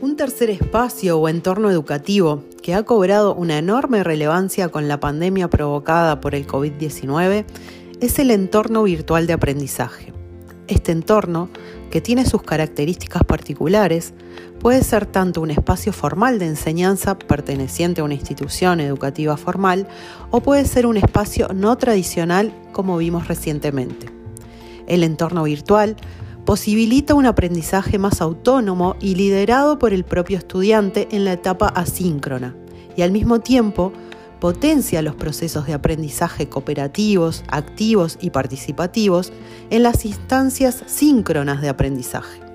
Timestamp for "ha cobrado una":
2.72-3.58